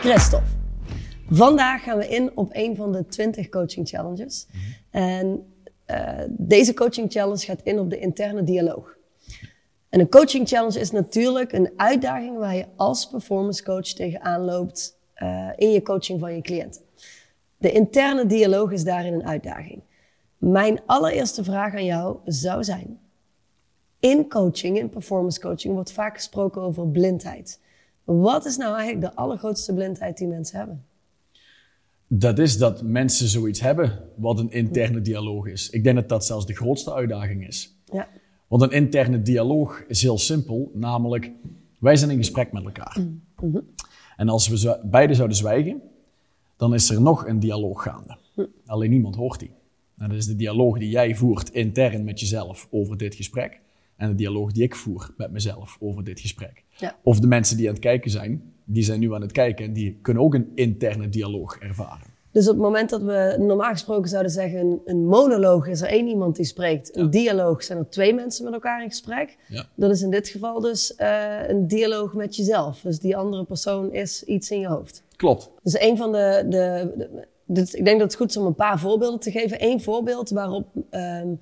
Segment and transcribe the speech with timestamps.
[0.00, 0.46] Christophe,
[1.30, 4.46] vandaag gaan we in op een van de 20 coaching challenges.
[4.90, 5.52] En
[5.86, 8.96] uh, deze coaching challenge gaat in op de interne dialoog.
[9.88, 14.98] En een coaching challenge is natuurlijk een uitdaging waar je als performance coach tegenaan loopt
[15.16, 16.82] uh, in je coaching van je cliënten.
[17.56, 19.82] De interne dialoog is daarin een uitdaging.
[20.36, 23.00] Mijn allereerste vraag aan jou zou zijn:
[24.00, 27.60] in coaching, in performance coaching, wordt vaak gesproken over blindheid.
[28.04, 30.84] Wat is nou eigenlijk de allergrootste blindheid die mensen hebben?
[32.06, 35.70] Dat is dat mensen zoiets hebben wat een interne dialoog is.
[35.70, 37.74] Ik denk dat dat zelfs de grootste uitdaging is.
[37.92, 38.08] Ja.
[38.46, 41.30] Want een interne dialoog is heel simpel, namelijk
[41.78, 42.96] wij zijn in gesprek met elkaar.
[43.00, 43.64] Mm -hmm.
[44.16, 45.82] En als we beide zouden zwijgen,
[46.56, 48.16] dan is er nog een dialoog gaande.
[48.34, 48.46] Mm.
[48.66, 49.50] Alleen niemand hoort die.
[49.98, 53.60] En dat is de dialoog die jij voert intern met jezelf over dit gesprek
[54.00, 56.64] en de dialoog die ik voer met mezelf over dit gesprek.
[56.76, 56.96] Ja.
[57.02, 59.72] Of de mensen die aan het kijken zijn, die zijn nu aan het kijken en
[59.72, 62.08] die kunnen ook een interne dialoog ervaren.
[62.32, 66.08] Dus op het moment dat we normaal gesproken zouden zeggen, een, monoloog is er één
[66.08, 66.96] iemand die spreekt.
[66.96, 69.36] Een dialoog zijn er twee mensen met elkaar in gesprek.
[69.48, 69.66] Ja.
[69.74, 72.80] Dat is in dit geval dus uh, een dialoog met jezelf.
[72.80, 75.02] Dus die andere persoon is iets in je hoofd.
[75.16, 75.50] Klopt.
[75.62, 76.92] Dus een van de, de,
[77.44, 79.64] de, ik denk dat het goed is om een paar voorbeelden te geven.
[79.64, 81.40] Eén voorbeeld waarop um,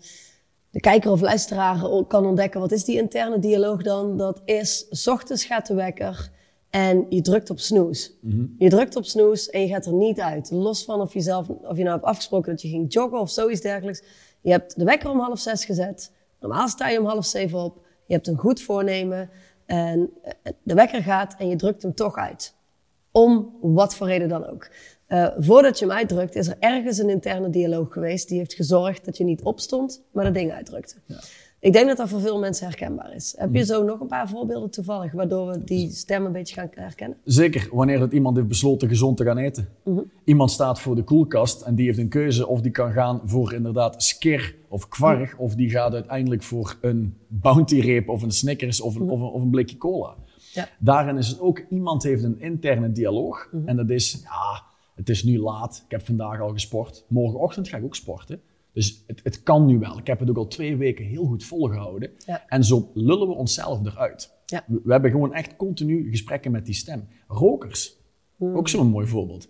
[0.70, 4.16] de kijker of luisteraar kan ontdekken wat is die interne dialoog dan.
[4.16, 6.30] Dat is, s ochtends gaat de wekker
[6.70, 8.12] en je drukt op snoes.
[8.20, 10.50] Mm Je drukt op snoes en je gaat er niet uit.
[10.50, 13.30] Los van of je, zelf, of je nou hebt afgesproken dat je ging joggen of
[13.30, 14.02] zoiets dergelijks.
[14.40, 16.12] Je hebt de wekker om half zes gezet.
[16.40, 17.86] Normaal sta je om half zeven op.
[18.06, 19.30] Je hebt een goed voornemen.
[19.66, 22.54] En eh, de wekker gaat en je drukt hem toch uit.
[23.12, 24.70] Om wat voor reden dan ook.
[25.08, 29.04] Uh, voordat je hem uitdrukt, is er ergens een interne dialoog geweest die heeft gezorgd
[29.04, 30.94] dat je niet opstond, maar dat ding uitdrukte.
[31.06, 31.20] Ja.
[31.60, 33.34] Ik denk dat dat voor veel mensen herkenbaar is.
[33.36, 33.64] Heb je mm.
[33.64, 37.18] zo nog een paar voorbeelden toevallig, waardoor we die stem een beetje gaan herkennen?
[37.24, 39.68] Zeker, wanneer dat iemand heeft besloten gezond te gaan eten.
[39.84, 43.20] Mm Iemand staat voor de koelkast en die heeft een keuze of die kan gaan
[43.24, 45.38] voor inderdaad skir of kwarg, mm.
[45.38, 49.20] of die gaat uiteindelijk voor een bounty reep of een Snickers of een, mm of,
[49.20, 50.14] een of een, blikje cola.
[50.52, 50.68] Ja.
[50.78, 54.62] Daarin is het ook, iemand heeft een interne dialoog en dat is, ja,
[54.98, 57.04] het is nu laat, ik heb vandaag al gesport.
[57.08, 58.40] Morgenochtend ga ik ook sporten.
[58.72, 59.98] Dus het, het kan nu wel.
[59.98, 62.10] Ik heb het ook al twee weken heel goed volgehouden.
[62.46, 64.30] En zo lullen we onszelf eruit.
[64.46, 64.64] Ja.
[64.66, 67.08] We, hebben gewoon echt continu gesprekken met die stem.
[67.28, 67.96] Rokers,
[68.36, 68.56] hmm.
[68.56, 69.48] ook zo'n mooi voorbeeld.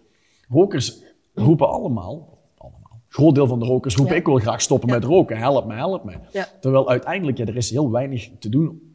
[0.49, 1.03] Rokers
[1.35, 5.37] roepen allemaal, allemaal, groot deel van de rokers roepen ik wil graag stoppen met roken.
[5.37, 6.47] Help me, help me.
[6.61, 8.88] Terwijl uiteindelijk, ja, er is heel weinig te doen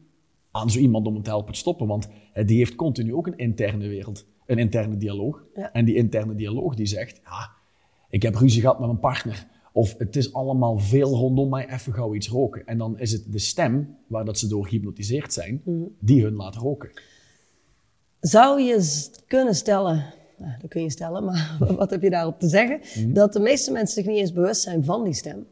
[0.54, 1.86] aan zo iemand om het te helpen te stoppen.
[1.86, 2.08] Want
[2.44, 5.44] die heeft continu ook een interne wereld een interne dialoog.
[5.72, 7.50] En die interne dialoog die zegt, ja,
[8.10, 9.46] ik heb ruzie gehad met mijn partner.
[9.72, 12.66] Of het is allemaal veel rondom mij, even gauw iets roken.
[12.66, 15.82] En dan is het de stem, waar dat ze door gehypnotiseerd zijn, mhm.
[15.98, 16.90] die hun laat roken.
[18.20, 20.04] Zou je kunnen stellen,
[20.38, 22.80] nou, dat kun je stellen, maar wat heb je daarop te zeggen?
[23.04, 23.12] Mhm.
[23.12, 25.46] Dat de meeste mensen zich niet eens bewust zijn van die stem.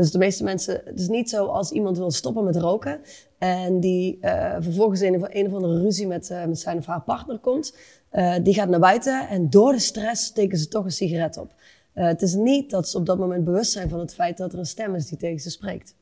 [0.00, 3.00] Dus de meeste mensen, het is niet zo als iemand wil stoppen met roken
[3.38, 6.86] en die uh, vervolgens in een, een of andere ruzie met, uh, met zijn of
[6.86, 7.76] haar partner komt,
[8.12, 11.54] uh, die gaat naar buiten en door de stress steken ze toch een sigaret op.
[11.92, 14.58] Het is niet dat ze op dat moment bewust zijn van het feit dat er
[14.58, 15.94] een stem is die tegen ze spreekt.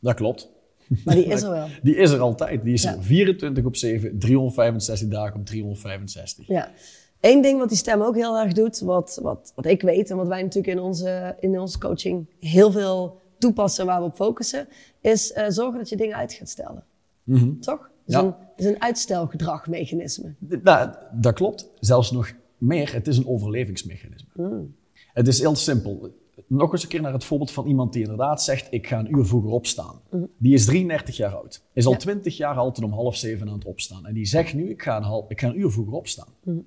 [0.00, 0.50] Dat klopt.
[1.04, 1.68] Maar die is er wel.
[1.82, 2.64] Die is er altijd.
[2.64, 6.46] Die is er 24 op 7, 365 dagen op 365.
[6.46, 6.70] Ja.
[7.20, 10.16] Eén ding wat die stem ook heel erg doet, wat, wat, wat ik weet en
[10.16, 14.68] wat wij natuurlijk in onze, in onze coaching heel veel toepassen waar we op focussen,
[15.00, 16.84] is uh, zorgen dat je dingen uit gaat stellen.
[17.22, 17.60] Mm -hmm.
[17.60, 17.90] Toch?
[18.06, 20.34] is, een, is een uitstelgedragmechanisme.
[20.62, 21.68] Nou, dat klopt.
[21.80, 24.28] Zelfs nog meer, het is een overlevingsmechanisme.
[24.34, 24.74] Hmm.
[25.12, 26.14] Het is heel simpel.
[26.46, 29.16] Nog eens een keer naar het voorbeeld van iemand die inderdaad zegt: Ik ga een
[29.16, 30.00] uur vroeger opstaan.
[30.10, 30.28] Hmm.
[30.36, 31.62] Die is 33 jaar oud.
[31.72, 34.06] Is al 20 jaar altijd om half zeven aan het opstaan.
[34.06, 36.28] En die zegt nu: Ik ga een, half, ik ga een uur vroeger opstaan.
[36.42, 36.66] Hmm.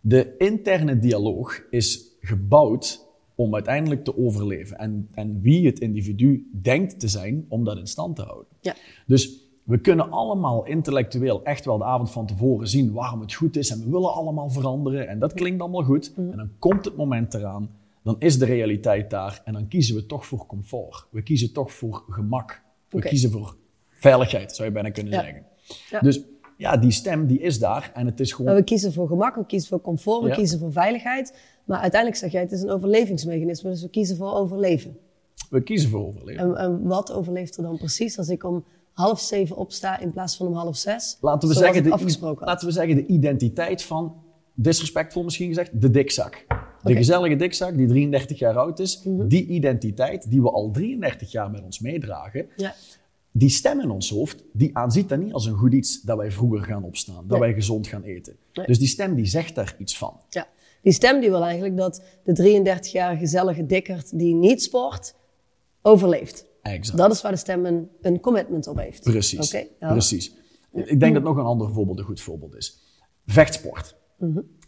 [0.00, 4.78] De interne dialoog is gebouwd om uiteindelijk te overleven.
[4.78, 8.46] En, en wie het individu denkt te zijn om dat in stand te houden.
[8.60, 8.74] Ja.
[9.06, 13.56] Dus we kunnen allemaal intellectueel echt wel de avond van tevoren zien waarom het goed
[13.56, 16.12] is en we willen allemaal veranderen en dat klinkt allemaal goed.
[16.16, 16.30] Mm.
[16.30, 17.70] En dan komt het moment eraan,
[18.02, 21.06] dan is de realiteit daar en dan kiezen we toch voor comfort.
[21.10, 22.62] We kiezen toch voor gemak.
[22.88, 23.56] We kiezen voor
[23.90, 25.42] veiligheid, zou je bijna kunnen zeggen.
[25.90, 26.00] Ja.
[26.00, 26.24] Dus
[26.56, 28.54] ja, die stem die is daar en het is gewoon...
[28.54, 31.38] we kiezen voor gemak, we kiezen voor comfort, we kiezen voor veiligheid.
[31.64, 34.96] Maar uiteindelijk zeg jij, het is een overlevingsmechanisme, dus we kiezen voor overleven.
[35.50, 36.42] We kiezen voor overleven.
[36.42, 40.36] En, en wat overleeft er dan precies als ik om half zeven opsta in plaats
[40.36, 41.18] van om half zes.
[41.20, 44.14] Laten we, zeggen, de, laten we zeggen de identiteit van,
[44.54, 46.46] disrespectvol misschien gezegd, de dikzak.
[46.82, 49.28] De gezellige dikzak die 33 jaar oud is, mhm.
[49.28, 52.74] die identiteit die we al 33 jaar met ons meedragen, ja.
[53.32, 56.30] die stem in ons hoofd, die aanziet dat niet als een goed iets dat wij
[56.30, 57.40] vroeger gaan opstaan, dat Nee.
[57.40, 58.36] wij gezond gaan eten.
[58.52, 58.66] Nee.
[58.66, 60.20] Dus die stem die zegt daar iets van.
[60.28, 60.46] Ja.
[60.84, 65.14] Die stem die wil eigenlijk dat de 33-jarige gezellige dikkerd die niet sport,
[65.82, 66.46] overleeft.
[66.62, 66.98] Exact.
[66.98, 69.02] Dat is waar de stem een, een commitment op heeft.
[69.02, 69.50] Precies.
[69.50, 69.90] Ja.
[69.90, 70.34] Precies.
[70.72, 72.78] Ik denk dat nog een ander voorbeeld een goed voorbeeld is.
[73.26, 73.96] Vechtsport.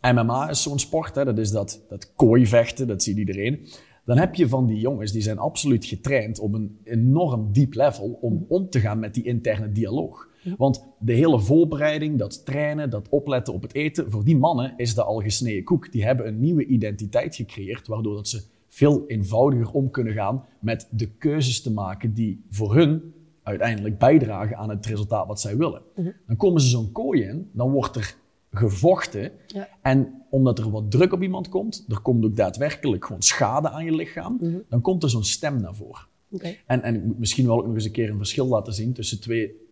[0.01, 3.69] MMA is zo'n sport, hè, dat is dat, dat kooivechten, dat ziet iedereen.
[4.06, 8.19] Dan heb je van die jongens, die zijn absoluut getraind op een enorm diep level
[8.20, 10.29] om om te gaan met die interne dialoog.
[10.56, 14.94] Want de hele voorbereiding, dat trainen, dat opletten op het eten, voor die mannen is
[14.94, 15.93] dat al gesneden koek.
[15.93, 20.88] Die hebben een nieuwe identiteit gecreëerd, waardoor dat ze veel eenvoudiger om kunnen gaan met
[20.91, 25.82] de keuzes te maken die voor hun uiteindelijk bijdragen aan het resultaat wat zij willen.
[26.26, 28.17] Dan komen ze zo'n kooi in, dan wordt er
[28.56, 29.32] gevochten.
[29.47, 29.69] Ja.
[29.82, 33.85] En omdat er wat druk op iemand komt, er komt ook daadwerkelijk gewoon schade aan
[33.85, 36.06] je lichaam, dan komt er zo'n stem naar voren.
[36.31, 36.55] Oké.
[36.67, 38.93] En, en ik moet misschien wel ook nog eens een keer een verschil laten zien
[38.93, 39.64] tussen twee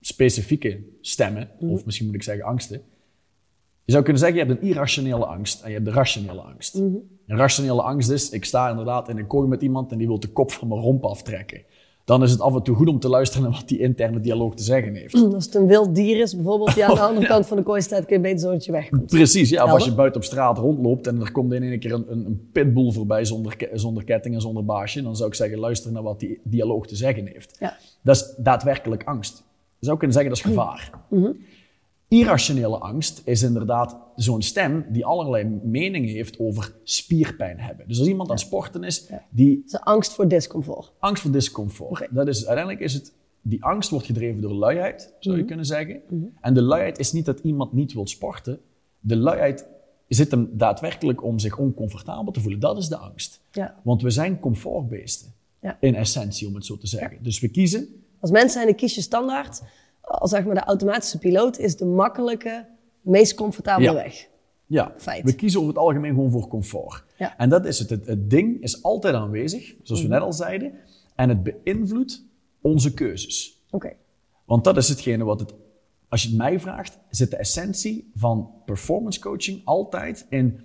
[0.00, 2.82] specifieke stemmen, of misschien moet ik zeggen angsten.
[3.84, 6.74] Je zou kunnen zeggen, je hebt een irrationele angst en je hebt de rationele angst.
[6.74, 10.20] Een rationele angst is, ik sta inderdaad in een kooi met iemand en die wil
[10.20, 11.62] de kop van mijn romp aftrekken.
[12.10, 14.54] Dan is het af en toe goed om te luisteren naar wat die interne dialoog
[14.54, 15.14] te zeggen heeft.
[15.14, 17.82] Als het een wild dier is, bijvoorbeeld, die aan de andere kant van de kooi
[17.82, 19.06] staat, kun je beter zorgen dat je wegkomt.
[19.06, 19.64] Precies, ja.
[19.64, 22.26] Of als je buiten op straat rondloopt en er komt in één keer een, een,
[22.26, 26.02] een pitbull voorbij zonder, zonder ketting en zonder baasje, dan zou ik zeggen, luister naar
[26.02, 27.56] wat die dialoog te zeggen heeft.
[27.60, 27.76] Ja.
[28.02, 29.44] Dat is daadwerkelijk angst.
[29.78, 30.90] Je zou kunnen zeggen, dat is gevaar.
[31.08, 31.30] Mhm.
[32.10, 37.88] Irrationele angst is inderdaad zo'n stem die allerlei meningen heeft over spierpijn hebben.
[37.88, 40.92] Dus als iemand aan het sporten is, die Dat is angst voor discomfort.
[40.98, 42.06] angst voor discomfort.
[42.10, 43.12] Dat is, uiteindelijk is het,
[43.42, 45.42] die angst wordt gedreven door luiheid, zou Mhm.
[45.44, 46.00] je kunnen zeggen.
[46.40, 48.60] En de luiheid is niet dat iemand niet wil sporten.
[49.00, 49.66] De luiheid
[50.08, 52.60] zit hem daadwerkelijk om zich oncomfortabel te voelen.
[52.60, 53.40] Dat is de angst.
[53.52, 53.80] Ja.
[53.82, 55.32] Want we zijn comfortbeesten.
[55.60, 55.76] Ja.
[55.80, 57.18] In essentie, om het zo te zeggen.
[57.22, 57.88] Dus we kiezen
[58.20, 59.62] Als mens zijn, dan kies je standaard,
[60.00, 62.66] als zeg maar de automatische piloot, is de makkelijke,
[63.00, 63.94] meest comfortabele Ja.
[63.94, 64.28] weg.
[64.66, 65.24] Ja, Feit.
[65.24, 67.04] we kiezen over het algemeen gewoon voor comfort.
[67.18, 67.36] Ja.
[67.36, 67.90] En dat is het.
[67.90, 68.06] het.
[68.06, 70.10] Het ding is altijd aanwezig, zoals Mhm.
[70.10, 70.72] we net al zeiden.
[71.14, 72.24] En het beïnvloedt
[72.60, 73.62] onze keuzes.
[73.70, 73.92] Oké.
[74.44, 75.54] Want dat is hetgene wat het,
[76.08, 80.60] als je het mij vraagt, zit de essentie van performance coaching altijd in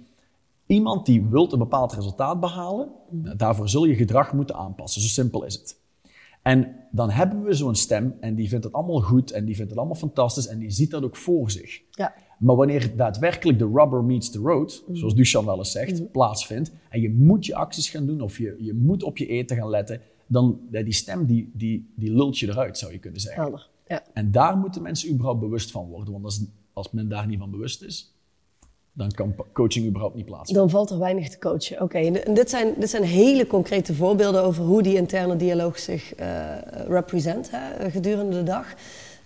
[0.66, 2.92] iemand die wilt een bepaald resultaat behalen.
[3.10, 5.02] Nou, Daarvoor zul je gedrag moeten aanpassen.
[5.02, 5.80] Zo simpel is het.
[6.46, 9.70] En dan hebben we zo'n stem en die vindt het allemaal goed en die vindt
[9.70, 11.82] het allemaal fantastisch en die ziet dat ook voor zich.
[11.92, 12.14] Ja.
[12.40, 17.02] Maar wanneer daadwerkelijk de rubber meets the road, zoals Duchan wel eens zegt, plaatsvindt, en
[17.02, 20.02] je moet je acties gaan doen of je, je moet op je eten gaan letten,
[20.28, 23.42] dan die stem die, die, die lult je eruit, zou je kunnen zeggen.
[23.42, 23.70] Helder.
[23.88, 24.04] Ja.
[24.14, 27.52] En daar moeten mensen überhaupt bewust van worden, want als, als men daar niet van
[27.52, 28.15] bewust is,
[28.98, 30.64] dan kan coaching überhaupt niet plaatsvinden.
[30.64, 31.82] Dan valt er weinig te coachen.
[31.82, 36.16] Oké, en dit zijn, dit zijn hele concrete voorbeelden over hoe die interne dialoog zich
[36.16, 36.28] eh
[36.88, 38.66] represent hè, gedurende de dag.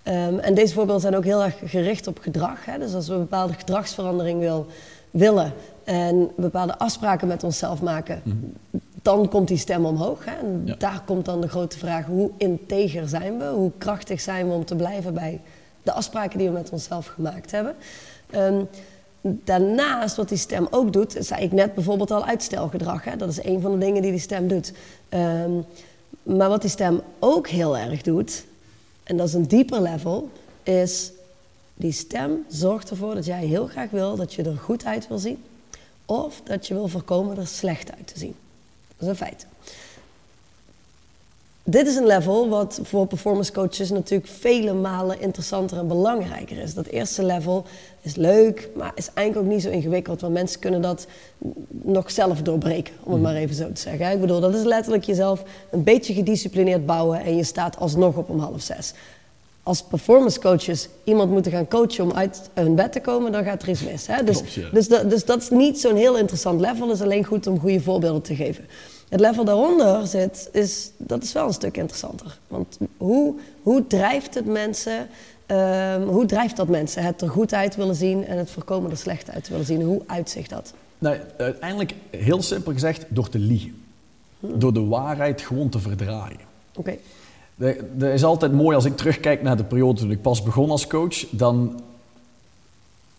[0.03, 2.65] Ehm, en deze voorbeelden zijn ook heel erg gericht op gedrag.
[2.65, 2.79] Hè.
[2.79, 4.65] Dus als we een bepaalde gedragsverandering wil,
[5.11, 8.21] willen en bepaalde afspraken met onszelf maken,
[9.01, 10.25] dan komt die stem omhoog.
[10.25, 10.31] Hè.
[10.47, 10.75] En Ja.
[10.77, 13.45] daar komt dan de grote vraag, hoe integer zijn we?
[13.45, 15.41] Hoe krachtig zijn we om te blijven bij
[15.83, 17.75] de afspraken die we met onszelf gemaakt hebben?
[18.29, 18.61] Ehm,
[19.21, 23.03] Daarnaast, wat die stem ook doet, zei ik net bijvoorbeeld al uitstelgedrag.
[23.03, 23.15] Hè?
[23.15, 24.73] Dat is een van de dingen die die stem doet.
[25.09, 25.51] Ehm,
[26.23, 28.45] maar wat die stem ook heel erg doet,
[29.03, 30.29] en dat is een dieper level,
[30.63, 31.11] is
[31.73, 35.17] die stem zorgt ervoor dat jij heel graag wil dat je er goed uit wil
[35.17, 35.43] zien.
[36.05, 38.35] Of dat je wil voorkomen er slecht uit te zien.
[38.87, 39.45] Dat is een feit.
[41.69, 46.73] Dit is een level wat voor performance coaches natuurlijk vele malen interessanter en belangrijker is.
[46.73, 47.65] Dat eerste level
[48.01, 50.21] is leuk, maar is eigenlijk ook niet zo ingewikkeld.
[50.21, 51.07] Want mensen kunnen dat
[51.69, 54.11] nog zelf doorbreken, om het maar even zo te zeggen.
[54.11, 58.29] Ik bedoel, dat is letterlijk jezelf een beetje gedisciplineerd bouwen en je staat alsnog op
[58.29, 58.93] om half zes.
[59.63, 63.61] Als performance coaches iemand moeten gaan coachen om uit hun bed te komen, dan gaat
[63.61, 64.07] er iets mis.
[64.07, 64.23] Hè?
[64.23, 64.69] Dus, Klopt, ja.
[64.71, 66.87] dus, dat, dus dat is niet zo'n heel interessant level.
[66.87, 68.65] Het is alleen goed om goede voorbeelden te geven.
[69.09, 72.37] Het level daaronder zit, is, dat is wel een stuk interessanter.
[72.47, 75.07] Want hoe, hoe drijft het mensen,
[75.45, 78.97] ehm, hoe drijft dat mensen het er goed uit willen zien en het voorkomen er
[78.97, 79.81] slecht uit willen zien?
[79.81, 80.73] Hoe uitzicht dat?
[80.97, 83.83] Nou, uiteindelijk, heel simpel gezegd, door te liegen.
[84.39, 86.39] Door de waarheid gewoon te verdraaien.
[86.75, 86.97] Oké,
[87.55, 90.69] De- Dat is altijd mooi als ik terugkijk naar de periode toen ik pas begon
[90.69, 91.25] als coach.
[91.29, 91.81] Dan,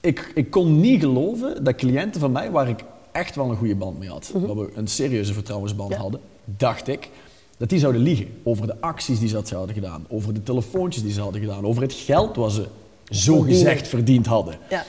[0.01, 3.75] ik, ik kon niet geloven dat cliënten van mij, waar ik echt wel een goede
[3.75, 5.99] band mee had, waar we een serieuze vertrouwensband Ja.
[5.99, 7.09] hadden, dacht ik,
[7.57, 11.13] dat die zouden liegen over de acties die ze hadden gedaan, over de telefoontjes die
[11.13, 12.67] ze hadden gedaan, over het geld wat ze
[13.11, 14.55] zo gezegd verdiend hadden.
[14.71, 14.85] ja.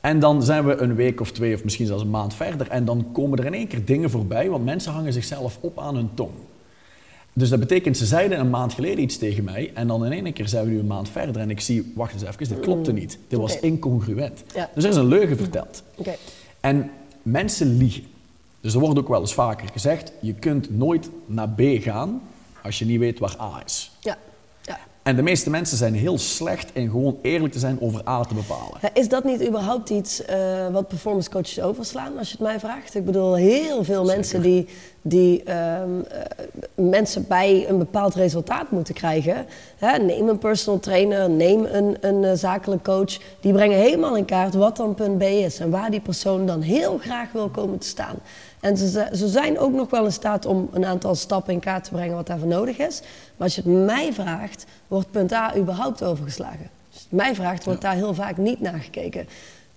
[0.00, 2.84] En dan zijn we een week of twee of misschien zelfs een maand verder en
[2.84, 6.10] dan komen er in één keer dingen voorbij, want mensen hangen zichzelf op aan hun
[6.14, 6.30] tong.
[7.32, 10.32] Dus dat betekent, ze zeiden een maand geleden iets tegen mij en dan in één
[10.32, 12.92] keer zijn we nu een maand verder en ik zie, wacht eens even, dit klopte
[12.92, 13.18] niet.
[13.28, 14.42] Dit was incongruent.
[14.54, 14.70] Ja.
[14.74, 15.82] Dus er is een leugen verteld.
[16.60, 16.90] En
[17.26, 18.04] mensen liegen.
[18.60, 22.22] Dus er wordt ook wel eens vaker gezegd, je kunt nooit naar B gaan
[22.62, 23.95] als je niet weet waar A is.
[25.06, 28.34] En de meeste mensen zijn heel slecht in gewoon eerlijk te zijn over A te
[28.34, 28.80] bepalen.
[28.94, 32.94] Is dat niet überhaupt iets eh, wat performance coaches overslaan, als je het mij vraagt?
[32.94, 34.68] Ik bedoel, heel veel mensen die,
[35.02, 36.20] die ehm, eh,
[36.74, 39.46] mensen bij een bepaald resultaat moeten krijgen.
[39.76, 43.18] Hè, neem een personal trainer, neem een, een eh, zakelijk coach.
[43.40, 46.60] Die brengen helemaal in kaart wat dan punt B is en waar die persoon dan
[46.60, 48.16] heel graag wil komen te staan.
[48.60, 51.84] En ze, ze- zijn ook nog wel in staat om een aantal stappen in kaart
[51.84, 53.00] te brengen wat daarvoor nodig is.
[53.00, 56.70] Maar als je het mij vraagt, wordt punt A überhaupt overgeslagen.
[56.92, 59.28] Als je het mij vraagt, wordt daar heel vaak niet naar gekeken.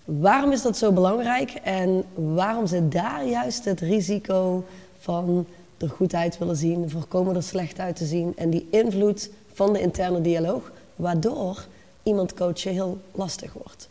[0.05, 4.65] Waarom is dat zo belangrijk en waarom zit daar juist het risico
[4.99, 5.45] van
[5.77, 9.73] er goed uit willen zien, voorkomen er slecht uit te zien en die invloed van
[9.73, 11.65] de interne dialoog, waardoor
[12.03, 13.89] iemand coachen heel lastig wordt?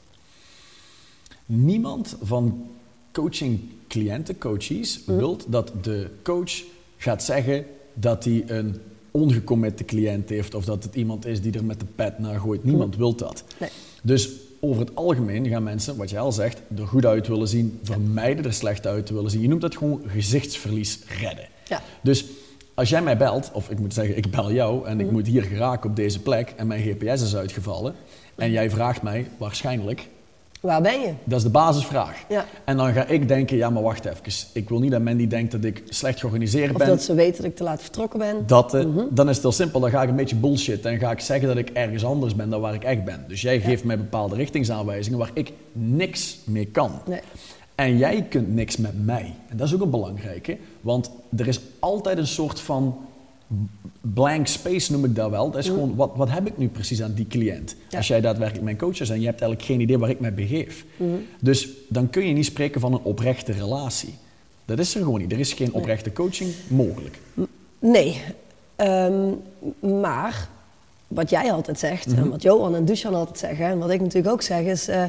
[1.47, 2.67] Niemand van
[3.13, 6.63] coaching cliënten, coaches, wil dat de coach
[6.97, 8.77] gaat zeggen dat hij een
[9.11, 12.65] ongecommitte cliënt heeft of dat het iemand is die er met de pet naar gooit.
[12.65, 13.45] Niemand wil dat.
[13.61, 13.71] Nee.
[14.03, 14.31] Dus
[14.61, 18.45] over het algemeen gaan mensen, wat jij al zegt, er goed uit willen zien, vermijden
[18.45, 19.41] er slecht uit te willen zien.
[19.41, 21.49] Je noemt dat gewoon gezichtsverlies redden.
[21.69, 21.83] Ja.
[22.03, 22.25] Dus
[22.75, 25.43] als jij mij belt, of ik moet zeggen, ik bel jou en ik moet hier
[25.43, 27.95] geraken op deze plek en mijn GPS is uitgevallen
[28.37, 30.09] en jij vraagt mij waarschijnlijk,
[30.61, 31.13] Waar ben je?
[31.25, 32.25] dat is de basisvraag.
[32.29, 32.45] Ja.
[32.65, 34.23] En dan ga ik denken, ja maar wacht even,
[34.53, 36.87] ik wil niet dat Mandy denkt dat ik slecht georganiseerd Of ben.
[36.87, 38.47] dat ze weten dat ik te laat vertrokken ben.
[38.47, 41.11] Dat, eh, Dan is het heel simpel, dan ga ik een beetje bullshit en ga
[41.11, 43.25] ik zeggen dat ik ergens anders ben dan waar ik echt ben.
[43.29, 46.91] Dus jij geeft mij bepaalde richtingsaanwijzingen waar ik niks mee kan.
[47.07, 47.21] Nee.
[47.75, 49.35] En jij kunt niks met mij.
[49.49, 52.99] En dat is ook een belangrijke, want er is altijd een soort van
[54.01, 55.51] blank space noem ik dat wel.
[55.51, 57.77] Dat is gewoon, wat, wat heb ik nu precies aan die cliënt?
[57.89, 57.97] Ja.
[57.97, 60.35] Als jij daadwerkelijk mijn coach is en je hebt eigenlijk geen idee waar ik mij
[60.35, 60.85] begeef.
[61.41, 64.15] Dus dan kun je niet spreken van een oprechte relatie.
[64.65, 65.33] Dat is er gewoon niet.
[65.33, 67.19] Er is geen oprechte coaching mogelijk.
[67.79, 68.23] Nee,
[68.79, 69.31] Ehm,
[70.01, 70.49] maar
[71.09, 72.19] wat jij altijd zegt, Mhm.
[72.19, 75.03] en wat Johan en Dusan altijd zeggen, en wat ik natuurlijk ook zeg, is eh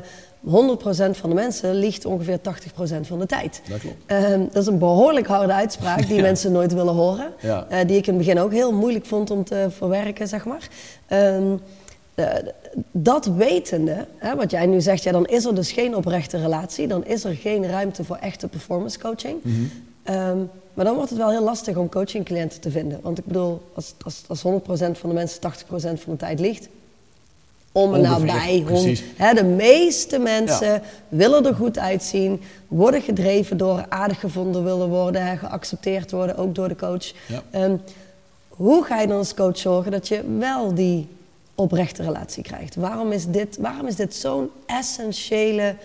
[0.44, 3.62] 100% van de mensen liegt ongeveer 80% van de tijd.
[3.70, 3.96] Dat klopt.
[4.06, 6.22] Ehm, dat is een behoorlijk harde uitspraak die Ja.
[6.22, 7.32] mensen nooit willen horen.
[7.42, 7.66] Ja.
[7.70, 10.68] Eh, die ik in het begin ook heel moeilijk vond om te verwerken, zeg maar.
[11.08, 11.44] Ehm,
[12.16, 12.26] eh,
[12.92, 16.88] dat wetende, hè, wat jij nu zegt, ja, dan is er dus geen oprechte relatie.
[16.88, 19.36] Dan is er geen ruimte voor echte performance coaching.
[20.04, 20.38] Ehm,
[20.74, 23.00] maar dan wordt het wel heel lastig om coachingcliënten te vinden.
[23.02, 26.68] Want ik bedoel, als, als, als 100% van de mensen 80% van de tijd liegt,
[27.72, 28.64] om en Ongeveer, nabij.
[28.68, 29.04] hond-.
[29.18, 30.82] Hè, de meeste mensen Ja.
[31.10, 36.56] willen er goed uitzien, worden gedreven door aardig gevonden willen worden, hè, geaccepteerd worden, ook
[36.56, 37.12] door de coach.
[37.28, 37.44] Ja.
[37.52, 37.76] Ehm,
[38.50, 41.08] hoe ga je dan als coach zorgen dat je wel die
[41.56, 42.76] oprechte relatie krijgt?
[42.76, 45.76] Waarom is dit, waarom is dit zo'n essentiële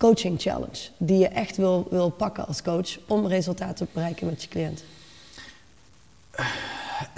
[0.00, 4.42] coaching challenge die je echt wil, wil pakken als coach om resultaten te bereiken met
[4.42, 4.82] je cliënt?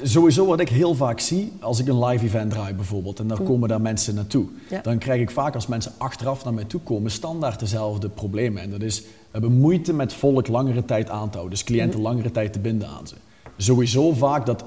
[0.02, 3.40] Sowieso wat ik heel vaak zie, als ik een live event draai bijvoorbeeld, en daar
[3.42, 4.80] komen daar mensen naartoe, Ja.
[4.80, 8.62] dan krijg ik vaak als mensen achteraf naar mij toe komen, standaard dezelfde problemen.
[8.62, 12.00] En dat is, we hebben moeite met volk langere tijd aan te houden, dus cliënten
[12.00, 13.14] langere tijd te binden aan ze.
[13.56, 14.64] Sowieso vaak dat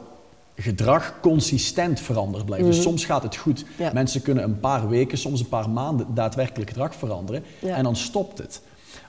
[0.56, 2.66] gedrag consistent veranderd blijft.
[2.66, 3.66] Dus soms gaat het goed.
[3.78, 3.92] Ja.
[3.94, 7.76] Mensen kunnen een paar weken, soms een paar maanden daadwerkelijk gedrag veranderen Ja.
[7.76, 8.62] en dan stopt het.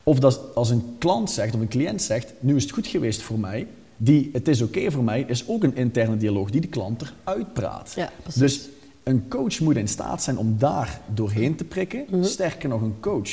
[0.02, 3.22] Of dat als een klant zegt of een cliënt zegt, nu is het goed geweest
[3.22, 6.68] voor mij, die het is oké voor mij, is ook een interne dialoog die de
[6.68, 7.92] klant eruit praat.
[7.96, 8.68] Ja, dus
[9.02, 12.04] een coach moet in staat zijn om daar doorheen te prikken.
[12.10, 12.24] Mhm.
[12.24, 13.30] Sterker nog, een coach,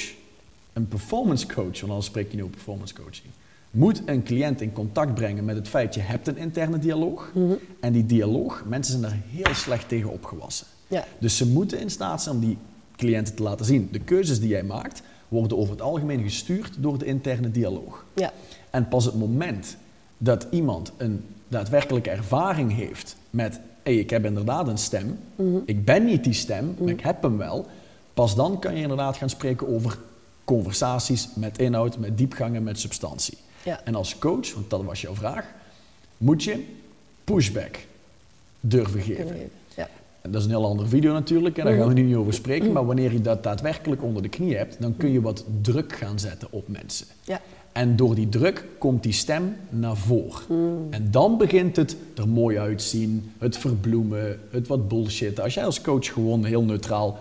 [0.74, 3.34] een performance coach, want dan spreek je nu over performance coaching,
[3.74, 7.32] moet een cliënt in contact brengen met het feit je hebt een interne dialoog.
[7.34, 7.54] Mhm.
[7.80, 10.68] En die dialoog, mensen zijn daar heel slecht tegen opgewassen.
[10.88, 11.06] Ja.
[11.20, 12.58] Dus ze moeten in staat zijn om die
[12.96, 13.90] cliënten te laten zien.
[13.92, 18.06] De keuzes die jij maakt, worden over het algemeen gestuurd door de interne dialoog.
[18.14, 18.32] Ja.
[18.70, 19.78] En pas het moment
[20.18, 25.20] dat iemand een daadwerkelijke ervaring heeft met, hé, ik heb inderdaad een stem,
[25.66, 27.66] ik ben niet die stem, maar ik heb hem wel,
[28.14, 29.98] pas dan kan je inderdaad gaan spreken over
[30.44, 33.38] conversaties met inhoud, met diepgang en met substantie.
[33.64, 33.82] Ja.
[33.84, 35.46] En als coach, want dat was jouw vraag,
[36.18, 36.66] moet je
[37.24, 37.80] pushback
[38.60, 39.50] durven geven.
[39.76, 39.90] Ja.
[40.22, 42.34] En dat is een heel andere video natuurlijk, en daar gaan we nu niet over
[42.34, 42.72] spreken.
[42.72, 46.20] Maar wanneer je dat daadwerkelijk onder de knie hebt, dan kun je wat druk gaan
[46.20, 47.08] zetten op mensen.
[47.24, 47.42] Ja.
[47.72, 50.88] En door die druk komt die stem naar voren.
[50.90, 55.40] En dan begint het er mooi uitzien, het verbloemen, het wat bullshit.
[55.40, 57.20] Als jij als coach gewoon heel neutraal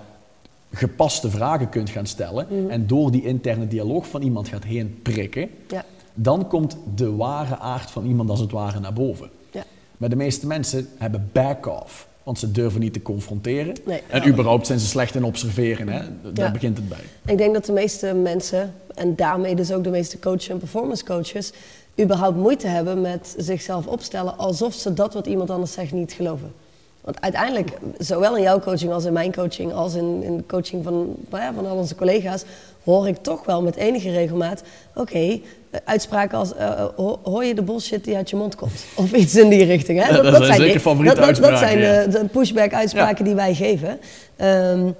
[0.73, 5.49] gepaste vragen kunt gaan stellen en door die interne dialoog van iemand gaat heen prikken,
[5.69, 5.85] Ja.
[6.15, 9.31] Dan komt de ware aard van iemand als het ware naar boven.
[9.51, 9.63] Ja.
[9.97, 12.07] Maar de meeste mensen hebben back-off.
[12.23, 13.75] Want ze durven niet te confronteren.
[13.87, 14.03] Nee.
[14.09, 15.89] En überhaupt zijn ze slecht in observeren.
[15.89, 16.01] Hè?
[16.33, 16.53] Daar Ja.
[16.53, 16.99] begint het bij.
[17.27, 21.05] Ik denk dat de meeste mensen, en daarmee dus ook de meeste coaches en performance
[21.05, 21.53] coaches,
[22.01, 26.53] überhaupt moeite hebben met zichzelf opstellen alsof ze dat wat iemand anders zegt niet geloven.
[27.01, 30.85] Want uiteindelijk, zowel in jouw coaching als in mijn coaching, als in, in de coaching
[30.85, 32.45] van, ja, van al onze collega's,
[32.85, 34.63] hoor ik toch wel met enige regelmaat:
[34.95, 35.41] oké,
[35.85, 38.85] uitspraken als: eh, eh, ho- hoor je de bullshit die uit je mond komt?
[38.95, 40.03] Of iets in die richting.
[40.03, 40.09] Hè?
[40.17, 43.55] Ja, dat zijn zeker favoriete dat, dat, dat zijn uitspraken, de, de pushback-uitspraken die wij
[43.55, 43.99] geven.
[44.37, 44.91] Ehm,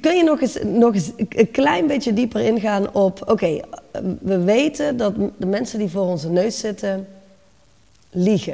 [0.00, 3.22] Kun je nog eens, nog eens een klein beetje dieper ingaan op...
[3.30, 3.60] Oké,
[4.20, 7.06] we weten dat de mensen die voor onze neus zitten
[8.10, 8.52] liegen.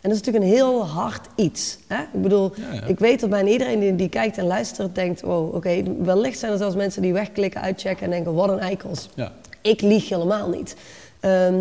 [0.00, 1.78] En dat is natuurlijk een heel hard iets.
[1.86, 1.96] Hè?
[2.12, 2.82] Ik bedoel, Ja, ja.
[2.86, 5.20] ik weet dat bijna iedereen die, die kijkt en luistert denkt...
[5.20, 8.34] Wow, oké, wellicht zijn er zelfs mensen die wegklikken, uitchecken en denken...
[8.34, 9.08] Wat een eikels.
[9.14, 9.32] Ja.
[9.62, 10.76] Ik lieg helemaal niet.
[11.20, 11.54] Ehm,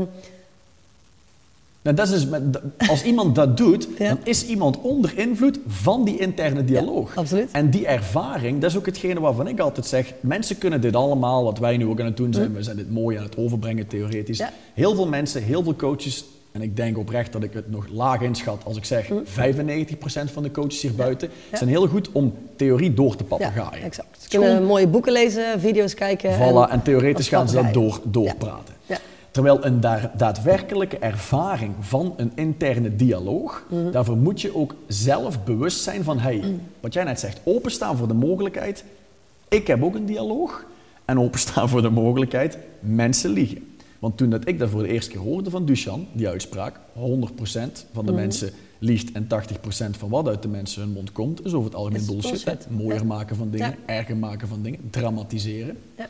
[1.84, 4.08] Nou, dat is dus met- als iemand dat doet, Ja.
[4.08, 7.16] dan is iemand onder invloed van die interne dialoog.
[7.18, 7.52] absoluut.
[7.52, 11.44] En die ervaring, dat is ook hetgene waarvan ik altijd zeg, mensen kunnen dit allemaal,
[11.44, 13.88] wat wij nu ook aan het doen zijn, we zijn dit mooi aan het overbrengen
[13.88, 14.38] theoretisch.
[14.38, 14.52] Ja.
[14.74, 18.22] Heel veel mensen, heel veel coaches, en ik denk oprecht dat ik het nog laag
[18.22, 21.58] inschat als ik zeg 95% van de coaches hier buiten, Ja.
[21.58, 23.84] zijn heel goed om theorie door te ja, papegaaien.
[23.84, 24.18] exact.
[24.22, 26.32] Ze kunnen mooie boeken lezen, video's kijken.
[26.38, 28.74] Voilà, en theoretisch als gaan ze dat door, doorpraten.
[28.86, 28.98] Ja.
[29.32, 33.92] Terwijl een daar, daadwerkelijke ervaring van een interne dialoog, Mhm.
[33.92, 36.44] daarvoor moet je ook zelf bewust zijn van, hey,
[36.80, 38.84] wat jij net zegt, openstaan voor de mogelijkheid,
[39.48, 40.66] ik heb ook een dialoog,
[41.06, 43.71] en openstaan voor de mogelijkheid, mensen liegen.
[44.02, 47.86] Want toen dat ik dat voor de eerste keer hoorde van Duchan, die uitspraak, 100%
[47.94, 48.06] van Mhm.
[48.06, 51.66] de mensen liegt en 80% van wat uit de mensen hun mond komt, is over
[51.70, 52.44] het algemeen bullshit.
[52.46, 52.70] bullshit.
[52.70, 53.04] Mooier Ja.
[53.04, 53.94] maken van dingen, Ja.
[53.94, 55.78] erger maken van dingen, dramatiseren.
[55.98, 56.08] Ja.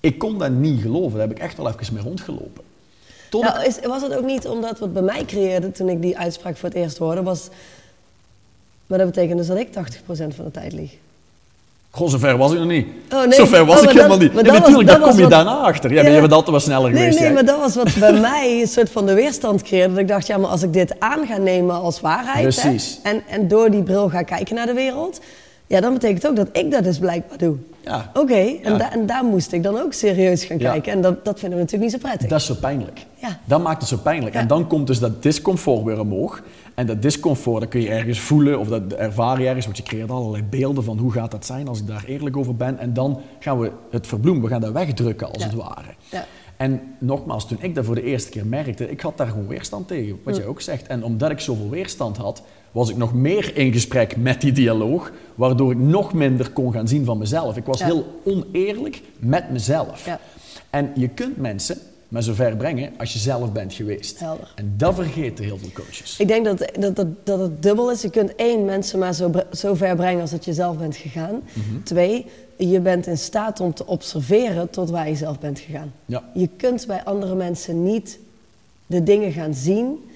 [0.00, 2.64] Ik kon dat niet geloven, daar heb ik echt wel even mee rondgelopen.
[3.30, 6.18] Tot Nou, is, was het ook niet omdat wat bij mij creëerde toen ik die
[6.18, 7.48] uitspraak voor het eerst hoorde, was.
[8.86, 10.96] Maar dat betekent dus dat ik 80% van de tijd lieg.
[11.90, 12.86] Goh, zover was ik nog niet.
[13.12, 13.32] Oh, nee.
[13.32, 14.32] Zover was Oh, ik helemaal niet.
[14.34, 15.92] maar Nee, dat was- natuurlijk, dat daar kom was je wat- daarna achter.
[15.92, 17.14] Ja, maar jij bent altijd wat sneller Nee, geweest.
[17.18, 17.34] nee, jij.
[17.34, 19.88] maar dat was wat bij mij een soort van de weerstand creëerde.
[19.90, 22.62] Dat ik dacht, ja, maar als ik dit aan ga nemen als waarheid.
[22.62, 25.20] hè, en, en door die bril ga kijken naar de wereld.
[25.66, 27.56] Ja, dan betekent het ook dat ik dat dus blijkbaar doe.
[27.84, 28.10] Ja.
[28.14, 28.76] Oké, en, Ja.
[28.78, 30.70] da- en daar moest ik dan ook serieus gaan Ja.
[30.70, 30.92] kijken.
[30.92, 32.28] En dat, dat vinden we natuurlijk niet zo prettig.
[32.28, 33.06] Dat is zo pijnlijk.
[33.14, 33.38] Ja.
[33.44, 34.34] Dat maakt het zo pijnlijk.
[34.34, 36.42] En dan komt dus dat discomfort weer omhoog.
[36.78, 39.64] En dat discomfort, dat kun je ergens voelen of dat ervaar je ergens.
[39.64, 42.56] Want je creëert allerlei beelden van hoe gaat dat zijn als ik daar eerlijk over
[42.56, 42.78] ben.
[42.78, 45.48] En dan gaan we het verbloemen, we gaan dat wegdrukken als Ja.
[45.48, 45.94] het ware.
[46.10, 46.26] Ja.
[46.56, 49.88] En nogmaals, toen ik dat voor de eerste keer merkte, ik had daar gewoon weerstand
[49.88, 50.86] tegen, wat jij ook zegt.
[50.86, 55.12] En omdat ik zoveel weerstand had, was ik nog meer in gesprek met die dialoog,
[55.34, 57.56] waardoor ik nog minder kon gaan zien van mezelf.
[57.56, 57.84] Ik was Ja.
[57.86, 60.06] heel oneerlijk met mezelf.
[60.06, 60.20] Ja.
[60.70, 64.18] En je kunt mensen maar zover brengen als je zelf bent geweest.
[64.18, 64.52] Helder.
[64.54, 66.18] En dat vergeten heel veel coaches.
[66.18, 68.02] Ik denk dat, dat, dat, dat het dubbel is.
[68.02, 71.42] Je kunt één, mensen maar zo, zo ver brengen als dat je zelf bent gegaan.
[71.52, 71.82] Mhm.
[71.82, 75.92] Twee, je bent in staat om te observeren tot waar je zelf bent gegaan.
[76.06, 76.22] Ja.
[76.34, 78.18] Je kunt bij andere mensen niet
[78.86, 80.10] de dingen gaan zien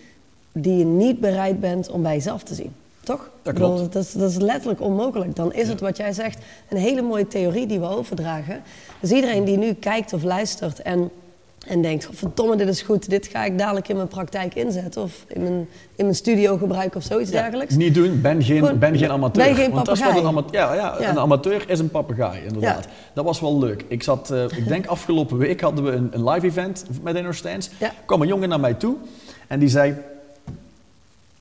[0.53, 2.73] die je niet bereid bent om bij jezelf te zien.
[3.03, 3.31] Toch?
[3.43, 3.93] Dat bedoel, klopt.
[3.93, 5.37] dat, is, dat is letterlijk onmogelijk.
[5.37, 8.63] Dan is het wat jij zegt een hele mooie theorie die we overdragen.
[9.01, 11.11] Dus iedereen die nu kijkt of luistert en,
[11.67, 12.09] en denkt...
[12.13, 15.03] verdomme, dit is goed, dit ga ik dadelijk in mijn praktijk inzetten...
[15.03, 17.75] of in mijn, in mijn studio gebruiken of zoiets Ja, dergelijks.
[17.75, 19.45] Niet doen, ben geen, ben geen amateur.
[19.45, 20.65] ben geen Want dat is wat een, papegaai.
[20.65, 21.11] ama- ja, ja, Ja.
[21.11, 22.87] een amateur is een papegaai, inderdaad.
[23.15, 23.85] Dat was wel leuk.
[23.89, 27.35] Ik zat, eh, ik denk afgelopen week hadden we een, een live event met Inner
[27.35, 27.71] Stance.
[27.79, 27.93] Ja.
[28.05, 28.97] Kwam een jongen naar mij toe
[29.49, 29.95] en die zei...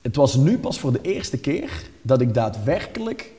[0.01, 1.69] Het was nu pas voor de eerste keer
[2.01, 3.31] dat ik daadwerkelijk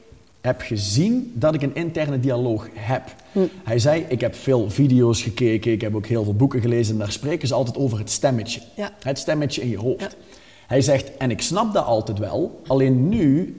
[0.42, 3.02] heb gezien dat ik een interne dialoog heb.
[3.33, 3.38] Hm.
[3.64, 6.98] Hij zei, ik heb veel video's gekeken, ik heb ook heel veel boeken gelezen en
[6.98, 8.61] daar spreken ze altijd over het stemmetje.
[8.76, 8.90] Ja.
[9.02, 10.00] Het stemmetje in je hoofd.
[10.00, 10.37] Ja.
[10.66, 13.57] Hij zegt, en ik snap dat altijd wel, alleen nu,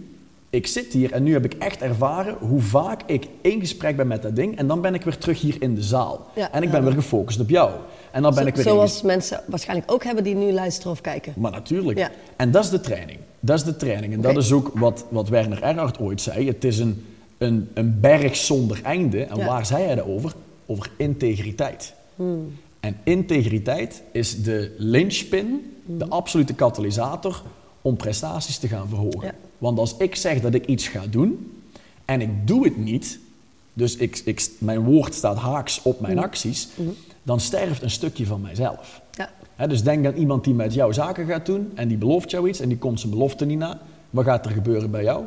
[0.54, 4.08] ik zit hier en nu heb ik echt ervaren hoe vaak ik in gesprek ben
[4.08, 6.26] met dat ding en dan ben ik weer terug hier in de zaal.
[6.36, 6.86] Ja, en ik ben ja.
[6.86, 7.72] weer gefocust op jou.
[8.12, 11.02] En dan ben Zo- ik weer Zoals mensen waarschijnlijk ook hebben die nu luisteren of
[11.02, 11.34] kijken.
[11.38, 11.98] Maar natuurlijk.
[11.98, 12.12] Ja.
[12.36, 13.20] En dat is de training.
[13.40, 14.14] Dat is de training.
[14.14, 16.48] En dat is ook wat, wat Werner Erhard ooit zei.
[16.48, 17.06] Het is een,
[17.38, 19.24] een, een berg zonder einde.
[19.24, 20.34] En waar zei hij dat over?
[20.66, 21.94] Over integriteit.
[22.16, 22.58] Hmm.
[22.80, 27.42] En integriteit is de linchpin, de absolute katalysator
[27.82, 29.34] om prestaties te gaan verhogen.
[29.64, 31.62] Want als ik zeg dat ik iets ga doen
[32.06, 33.20] en ik doe het niet,
[33.74, 36.68] dus ik, ik, mijn woord staat haaks op mijn acties,
[37.24, 39.02] dan sterft een stukje van mijzelf.
[39.58, 39.68] Ja.
[39.68, 42.60] Dus denk aan iemand die met jou zaken gaat doen en die belooft jou iets
[42.60, 43.80] en die komt zijn belofte niet na.
[44.10, 45.24] Wat gaat er gebeuren bij jou?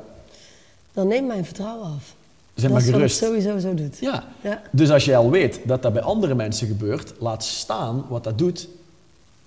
[0.93, 2.15] Dan neemt mijn vertrouwen af.
[2.55, 3.17] Dat maar gerust.
[3.17, 3.99] sowieso zo doet.
[4.01, 4.25] Ja.
[4.41, 4.63] Ja.
[4.73, 8.39] Dus als je al weet dat dat bij andere mensen gebeurt, laat staan wat dat
[8.39, 8.69] doet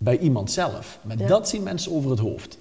[0.01, 0.99] bij iemand zelf.
[1.03, 2.57] Maar dat zien mensen over het hoofd.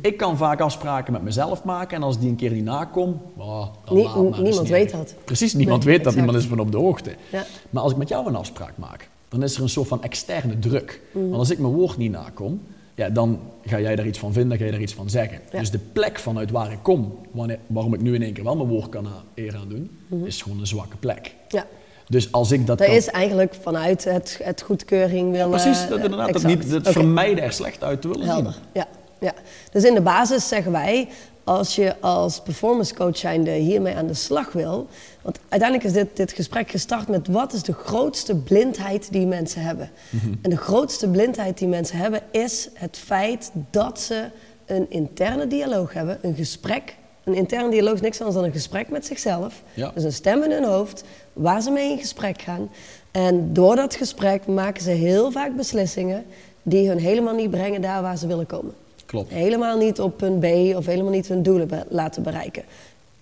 [0.00, 3.66] Ik kan vaak afspraken met mezelf maken en als die een keer niet nakom, oh,
[3.84, 4.08] dan Nie-
[4.42, 5.14] niemand weet dat.
[5.24, 7.14] Precies, niemand Nee, weet dat, niemand is van op de hoogte.
[7.32, 7.44] Ja.
[7.70, 10.58] Maar als ik met jou een afspraak maak, dan is er een soort van externe
[10.58, 11.00] druk.
[11.12, 11.22] Mm.
[11.22, 12.60] Want als ik mijn woord niet nakom,
[12.94, 15.38] ja, dan ga jij daar iets van vinden, ga je daar iets van zeggen.
[15.52, 15.58] Ja.
[15.58, 18.56] Dus de plek vanuit waar ik kom, wanneer, waarom ik nu in één keer wel
[18.56, 19.90] mijn woord kan a- eer aan doen,
[20.24, 21.34] is gewoon een zwakke plek.
[21.48, 21.66] Ja.
[22.10, 22.96] Dus als ik dat Dat kan...
[22.96, 25.50] is eigenlijk vanuit het, het goedkeuring willen...
[25.50, 28.62] Precies, dat, eh, inderdaad, dat niet vermijden er slecht uit te willen Helder, zien.
[28.72, 28.86] ja,
[29.18, 29.32] ja.
[29.72, 31.08] Dus in de basis zeggen wij,
[31.44, 34.88] als je als performance coach zijnde hiermee aan de slag wil...
[35.22, 39.62] Want uiteindelijk is dit, dit gesprek gestart met wat is de grootste blindheid die mensen
[39.62, 39.90] hebben.
[40.10, 40.34] Mhm.
[40.42, 44.24] En de grootste blindheid die mensen hebben is het feit dat ze
[44.66, 46.96] een interne dialoog hebben, een gesprek.
[47.24, 49.62] Een interne dialoog is niks anders dan een gesprek met zichzelf.
[49.74, 49.90] Ja.
[49.94, 51.04] Dus een stem in hun hoofd
[51.40, 52.68] waar ze mee in gesprek gaan.
[53.10, 56.24] En door dat gesprek maken ze heel vaak beslissingen
[56.62, 58.74] die hun helemaal niet brengen daar waar ze willen komen.
[59.06, 59.30] Klopt.
[59.32, 60.44] Helemaal niet op punt B
[60.76, 62.62] of helemaal niet hun doelen be- laten bereiken.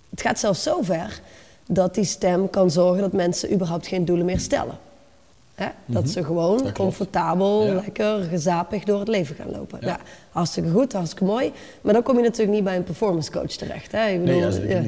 [0.09, 1.21] Het gaat zelfs zo ver
[1.67, 4.77] dat die stem kan zorgen dat mensen überhaupt geen doelen meer stellen.
[5.55, 5.67] Hè?
[5.85, 6.73] Dat ze gewoon klopt.
[6.77, 7.73] comfortabel, Ja.
[7.73, 9.77] lekker, gezapig door het leven gaan lopen.
[9.81, 9.87] Ja.
[9.87, 9.99] Ja.
[10.31, 11.51] Hartstikke goed, hartstikke mooi.
[11.81, 13.91] Maar dan kom je natuurlijk niet bij een performance coach terecht.
[13.91, 14.07] Hè?
[14.07, 14.79] Ik Nee, bedoel, ja,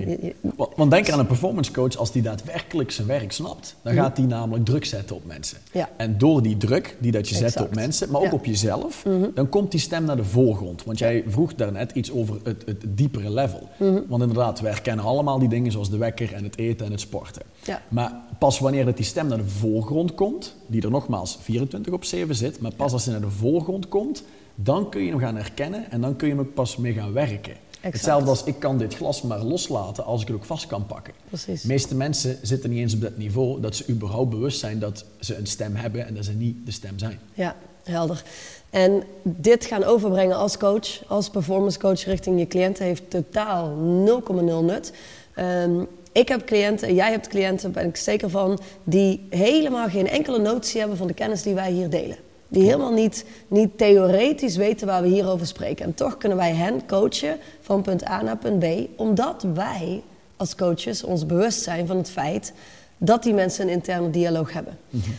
[0.42, 4.16] ja, Want, denk aan een performance coach, als die daadwerkelijk zijn werk snapt, dan gaat
[4.16, 5.58] die namelijk druk zetten op mensen.
[5.98, 9.50] En door die druk die dat je zet op mensen, maar ook op jezelf, dan
[9.50, 10.84] komt die stem naar de voorgrond.
[10.84, 13.70] Want jij vroeg daarnet iets over het, het diepere level.
[14.08, 17.02] Want inderdaad, wij herkennen allemaal die dingen zoals de wekker en het eten en het
[17.02, 17.42] sporten.
[17.88, 22.04] Maar pas wanneer dat die stem naar de voorgrond komt, die er nogmaals 24 op
[22.04, 24.24] 7 zit, maar pas als ze naar de voorgrond komt,
[24.64, 27.14] dan kun je hem gaan herkennen en dan kun je hem ook pas mee gaan
[27.14, 27.54] werken.
[27.80, 31.14] Hetzelfde als ik kan dit glas maar loslaten als ik het ook vast kan pakken.
[31.28, 31.62] Precies.
[31.62, 35.06] De meeste mensen zitten niet eens op dat niveau dat ze überhaupt bewust zijn dat
[35.20, 37.20] ze een stem hebben en dat ze niet de stem zijn.
[37.34, 38.24] Ja, helder.
[38.70, 44.64] En dit gaan overbrengen als coach, als performance coach richting je cliënten heeft totaal 0,0
[44.64, 44.94] nut.
[45.36, 50.40] Ehm, ik heb cliënten, jij hebt cliënten, ben ik zeker van, die helemaal geen enkele
[50.40, 52.18] notie hebben van de kennis die wij hier delen.
[52.52, 55.86] Die helemaal niet, niet theoretisch weten waar we hier over spreken.
[55.86, 58.66] En toch kunnen wij hen coachen van punt A naar punt B,
[59.00, 60.02] omdat wij
[60.38, 62.54] als coaches ons bewust zijn van het feit
[62.98, 64.78] dat die mensen een interne dialoog hebben.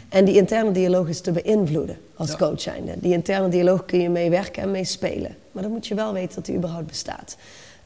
[0.09, 2.37] En die interne dialoog is te beïnvloeden als Ja.
[2.37, 2.93] coach zijnde.
[2.97, 5.37] Die interne dialoog kun je mee werken en mee spelen.
[5.53, 7.37] Maar dan moet je wel weten dat die überhaupt bestaat.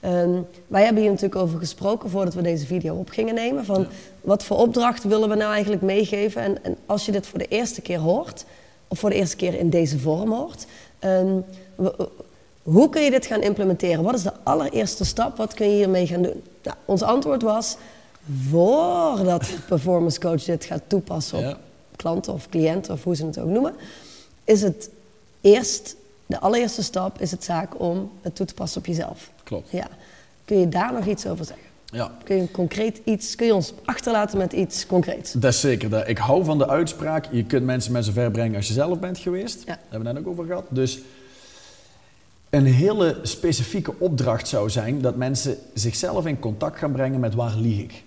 [0.00, 3.64] Ehm, wij hebben hier natuurlijk over gesproken voordat we deze video op gingen nemen.
[3.64, 3.86] Van
[4.20, 6.42] wat voor opdracht willen we nou eigenlijk meegeven?
[6.42, 8.44] En, en als je dit voor de eerste keer hoort,
[8.90, 10.66] voor de eerste keer in deze vorm hoort,
[10.98, 11.40] ehm,
[12.62, 14.04] hoe kun je dit gaan implementeren?
[14.04, 15.36] Wat is de allereerste stap?
[15.36, 16.42] Wat kun je hiermee gaan doen?
[16.62, 17.76] Nou, ons antwoord was,
[18.50, 21.58] voordat de performance coach dit gaat toepassen op Ja.
[21.96, 23.74] klanten of cliënten of hoe ze het ook noemen,
[24.44, 24.90] is het
[25.40, 25.96] eerst,
[26.26, 29.30] de allereerste stap is het zaak om het toe te passen op jezelf.
[29.42, 29.70] Klopt.
[29.70, 29.88] Ja.
[30.44, 31.65] Kun je daar nog iets over zeggen?
[31.92, 35.32] Ja, Kun je, concreet iets, kun je ons achterlaten met iets concreets?
[35.32, 35.88] dat is zeker.
[35.90, 36.08] Dat.
[36.08, 39.18] Ik hou van de uitspraak, je kunt mensen met zover brengen als je zelf bent
[39.18, 39.58] geweest.
[39.58, 39.64] Ja.
[39.66, 40.64] Daar hebben we net ook over gehad.
[40.68, 40.98] Dus
[42.50, 47.54] een hele specifieke opdracht zou zijn dat mensen zichzelf in contact gaan brengen met waar
[47.56, 48.02] lieg ik.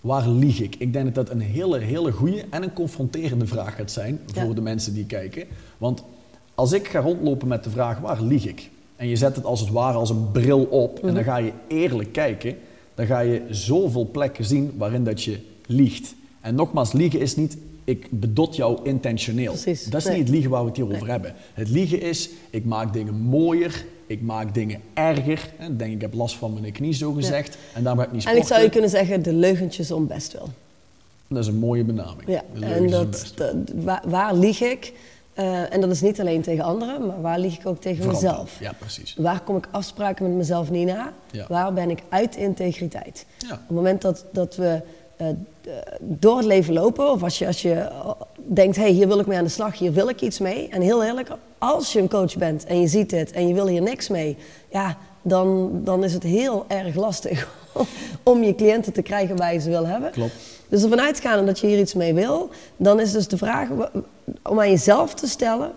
[0.00, 0.74] Waar lieg ik?
[0.78, 4.42] Ik denk dat dat een hele, hele goede en een confronterende vraag gaat zijn voor
[4.48, 4.54] Ja.
[4.54, 5.46] de mensen die kijken.
[5.78, 6.02] Want
[6.54, 8.70] als ik ga rondlopen met de vraag waar lieg ik?
[9.02, 11.52] En je zet het als het ware als een bril op en dan ga je
[11.68, 12.56] eerlijk kijken,
[12.94, 16.14] dan ga je zoveel plekken zien waarin dat je liegt.
[16.40, 19.52] En nogmaals, liegen is niet ik bedot jou intentioneel.
[19.52, 19.84] Precies.
[19.84, 20.14] Dat is Nee.
[20.16, 21.34] niet het liegen waar we het hier over hebben.
[21.54, 25.52] Het liegen is, ik maak dingen mooier, ik maak dingen erger.
[25.58, 27.58] En ik denk, ik heb last van mijn knie zo gezegd.
[27.74, 28.42] En daarom ga ik niet sporten.
[28.42, 30.48] Eigenlijk zou je kunnen zeggen, de leugentjes om best wel.
[31.28, 32.22] Dat is een mooie benaming.
[32.26, 33.34] Ja, en dat-
[33.74, 34.92] waar, waar lieg ik?
[35.34, 38.60] Eh, en dat is niet alleen tegen anderen, maar waar lieg ik ook tegen mezelf?
[38.60, 39.14] Ja, precies.
[39.18, 41.12] Waar kom ik afspraken met mezelf niet na?
[41.30, 41.46] Ja.
[41.48, 43.26] Waar ben ik uit integriteit?
[43.38, 43.52] Ja.
[43.52, 44.82] Op het moment dat, dat we
[45.16, 45.26] eh,
[46.00, 49.18] door het leven lopen, of als je, als je eh, denkt, hé, hey, hier wil
[49.18, 50.68] ik mee aan de slag, hier wil ik iets mee.
[50.68, 53.66] En heel eerlijk, als je een coach bent en je ziet dit en je wil
[53.66, 54.36] hier niks mee,
[54.70, 57.48] ja, dan, dan is het heel erg lastig
[58.22, 60.10] om je cliënten te krijgen waar je ze wil hebben.
[60.10, 60.32] Klopt.
[60.68, 63.68] Dus ervan uitgaande dat je hier iets mee wil, dan is dus de vraag
[64.42, 65.72] om aan jezelf te stellen,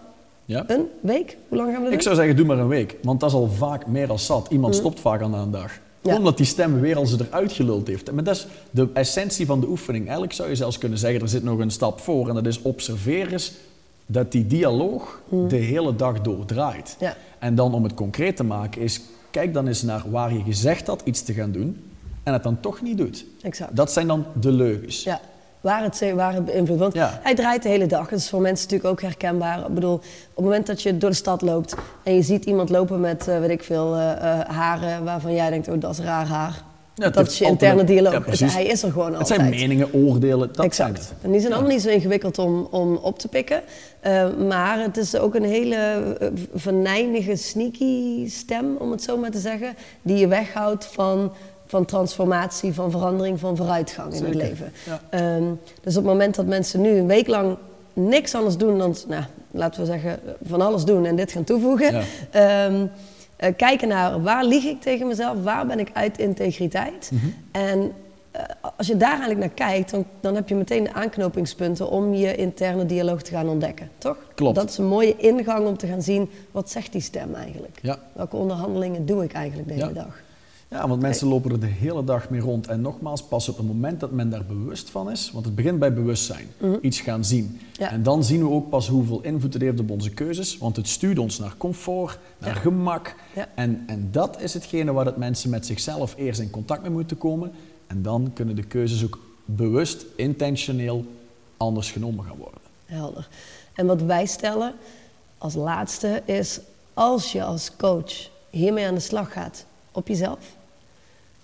[0.45, 0.63] Ja?
[0.67, 2.95] een week, hoe lang gaan we dat Ik zou zeggen, doe maar een week.
[3.03, 4.47] Want dat is al vaak meer als zat.
[4.49, 5.71] Iemand stopt vaak aan een dag.
[5.71, 6.12] Mm.
[6.12, 6.17] Ja.
[6.17, 8.12] Omdat die stem weer al ze eruit geluld heeft.
[8.12, 10.03] Maar dat is de essentie van de oefening.
[10.03, 12.29] Eigenlijk zou je zelfs kunnen zeggen, er zit nog een stap voor.
[12.29, 13.53] En dat is observeer eens
[14.05, 16.95] dat die dialoog de hele dag door draait.
[16.99, 17.08] Mm.
[17.08, 17.15] Ja.
[17.39, 19.01] En dan om het concreet te maken is,
[19.36, 21.91] kijk dan eens naar waar je gezegd had iets te gaan doen.
[22.24, 23.26] En het dan toch niet doet.
[23.41, 23.76] Exact.
[23.76, 25.04] Dat zijn dan de leugens.
[25.04, 25.19] Ja.
[25.62, 26.80] waar het, waar het beïnvloedt.
[26.80, 27.19] Want Ja.
[27.24, 28.10] hij draait de hele dag.
[28.10, 29.60] Dat is voor mensen natuurlijk ook herkenbaar.
[29.67, 30.02] Ik bedoel, op
[30.36, 33.39] het moment dat je door de stad loopt en je ziet iemand lopen met, eh,
[33.39, 36.63] weet ik veel, eh, eh, haren waarvan jij denkt, oh, dat is raar haar.
[36.95, 38.13] Ja, het dat is je interne dialoog.
[38.13, 39.39] Ja, Het- hij is er gewoon Het altijd.
[39.39, 40.97] zijn meningen, oordelen, dat exact.
[40.97, 41.13] het.
[41.21, 43.62] En die zijn allemaal niet zo ingewikkeld om, om op te pikken.
[43.99, 49.31] Eh, maar het is ook een hele eh, venijnige, sneaky stem, om het zo maar
[49.31, 49.75] te zeggen.
[50.01, 51.31] Die je weghoudt van,
[51.65, 54.71] van transformatie, van verandering, van vooruitgang in het leven.
[55.10, 55.43] Ehm,
[55.81, 57.58] dus op het moment dat mensen nu een week lang
[57.93, 61.93] niks anders doen dan, nou, laten we zeggen, van alles doen en dit gaan toevoegen.
[62.31, 62.67] Ja.
[63.36, 67.10] Eh, kijken naar waar lieg ik tegen mezelf, waar ben ik uit integriteit.
[67.13, 67.26] Mhm.
[67.52, 67.91] En
[68.32, 68.41] eh,
[68.78, 72.36] als je daar eigenlijk naar kijkt, dan, dan heb je meteen de aanknopingspunten om je
[72.36, 74.17] interne dialoog te gaan ontdekken, toch?
[74.36, 74.56] Klopt.
[74.56, 77.80] Dat is een mooie ingang om te gaan zien, wat zegt die stem eigenlijk?
[77.82, 77.98] Ja.
[78.13, 79.93] Welke onderhandelingen doe ik eigenlijk de hele Ja.
[79.93, 80.24] dag?
[80.69, 82.67] Ja, want mensen lopen er de hele dag mee rond.
[82.67, 85.80] En nogmaals, pas op het moment dat men daar bewust van is, want het begint
[85.80, 86.47] bij bewustzijn,
[86.82, 87.45] iets gaan zien.
[87.45, 87.82] Mhm.
[87.84, 87.91] Ja.
[87.91, 90.88] En dan zien we ook pas hoeveel invloed het heeft op onze keuzes, want het
[90.88, 92.60] stuurt ons naar comfort, naar Ja.
[92.60, 93.15] gemak.
[93.36, 93.47] Ja.
[93.56, 97.17] En, en dat is hetgene waar dat mensen met zichzelf eerst in contact mee moeten
[97.17, 97.51] komen.
[97.88, 101.06] En dan kunnen de keuzes ook bewust, intentioneel
[101.58, 102.60] anders genomen gaan worden.
[102.86, 103.28] Helder.
[103.73, 104.73] En wat wij stellen
[105.38, 106.60] als laatste is,
[106.93, 110.55] als je als coach hiermee aan de slag gaat op jezelf,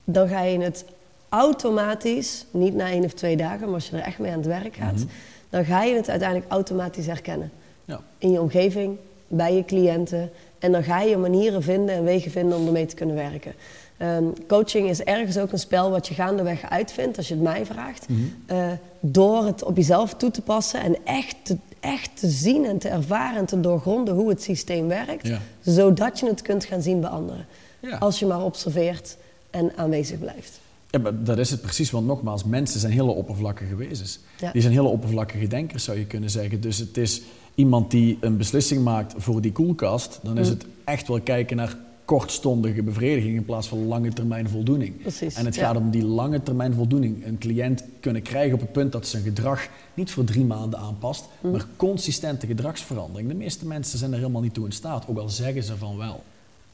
[0.04, 0.86] dan ga je het
[1.30, 4.48] automatisch, niet na één of twee dagen, maar als je er echt mee aan het
[4.48, 5.06] werk gaat,
[5.50, 7.52] dan ga je het uiteindelijk automatisch herkennen.
[7.86, 8.02] Ja.
[8.18, 8.98] In je omgeving,
[9.32, 10.32] bij je cliënten.
[10.60, 13.54] En dan ga je manieren vinden en wegen vinden om ermee te kunnen werken.
[13.98, 17.66] Ehm, coaching is ergens ook een spel wat je gaandeweg uitvindt, als je het mij
[17.66, 18.06] vraagt.
[18.46, 18.68] Eh,
[19.00, 22.90] door het op jezelf toe te passen en echt te, echt te zien en te
[22.90, 25.28] ervaren en te doorgronden hoe het systeem werkt.
[25.28, 25.40] Ja.
[25.62, 27.46] Zodat je het kunt gaan zien bij anderen.
[27.82, 27.98] Ja.
[27.98, 29.18] Als je maar observeert
[29.50, 30.60] en aanwezig blijft.
[30.90, 34.20] Ja, maar dat is het precies, want nogmaals, mensen zijn hele oppervlakkige wezens.
[34.40, 34.52] Ja.
[34.52, 36.62] Die zijn hele oppervlakkige denkers, zou je kunnen zeggen.
[36.62, 37.22] Dus het is
[37.56, 40.38] iemand die een beslissing maakt voor die koelkast, dan Mm.
[40.38, 45.02] is het echt wel kijken naar kortstondige bevrediging in plaats van lange termijn voldoening.
[45.02, 45.66] Precies, En het ja.
[45.68, 47.26] gaat om die lange termijn voldoening.
[47.26, 51.26] Een cliënt kunnen krijgen op het punt dat zijn gedrag niet voor drie maanden aanpast,
[51.42, 51.52] Mm.
[51.52, 53.30] maar consistente gedragsverandering.
[53.30, 55.98] De meeste mensen zijn er helemaal niet toe in staat, ook al zeggen ze van
[55.98, 56.24] wel.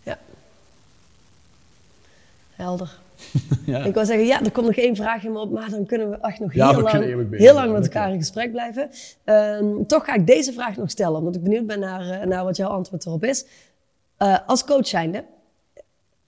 [0.03, 0.19] Ja.
[2.57, 2.99] Helder.
[3.65, 3.83] ja.
[3.83, 6.09] Ik wou zeggen, ja, er komt nog één vraag in me op, maar dan kunnen
[6.09, 8.89] we echt nog Ja, heel, lang, heel lang met elkaar in gesprek blijven.
[9.23, 12.43] Ehm, toch ga ik deze vraag nog stellen, omdat ik benieuwd ben naar, eh, naar
[12.43, 13.45] wat jouw antwoord erop is.
[14.17, 15.23] Eh, als coach zijnde,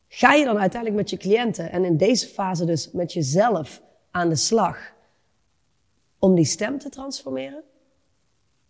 [0.08, 4.30] ga je dan uiteindelijk met je cliënten en in deze fase dus met jezelf aan
[4.30, 4.78] de slag
[6.20, 7.64] om die stem te transformeren?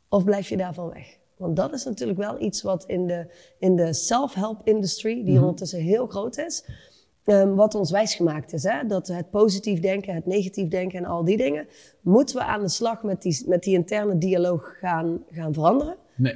[0.10, 1.18] Of blijf je daarvan weg?
[1.38, 3.26] Want dat is natuurlijk wel iets wat in de,
[3.60, 6.64] in de self-help industry, die ondertussen heel groot is,
[7.30, 8.64] ehm, wat ons wijsgemaakt is.
[8.64, 8.88] Hè?
[8.88, 11.68] Dat het positief denken, het negatief denken en al die dingen,
[12.02, 15.96] moeten we aan de slag met die, met die interne dialoog gaan, gaan veranderen?
[16.16, 16.36] Nee,